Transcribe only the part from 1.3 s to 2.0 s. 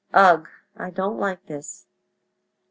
this..